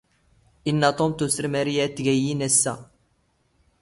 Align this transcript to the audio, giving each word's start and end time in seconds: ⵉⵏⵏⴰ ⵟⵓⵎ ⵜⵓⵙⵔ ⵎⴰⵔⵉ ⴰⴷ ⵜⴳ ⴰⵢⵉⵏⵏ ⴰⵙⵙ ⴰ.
ⵉⵏⵏⴰ 0.69 0.89
ⵟⵓⵎ 0.97 1.11
ⵜⵓⵙⵔ 1.17 1.45
ⵎⴰⵔⵉ 1.51 1.75
ⴰⴷ 1.83 1.89
ⵜⴳ 1.95 2.05
ⴰⵢⵉⵏⵏ 2.13 2.39
ⴰⵙⵙ 2.47 2.63
ⴰ. 2.73 2.75